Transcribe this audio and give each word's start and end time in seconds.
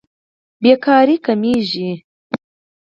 بېکاري 0.61 1.15
کمېږي. 1.25 1.91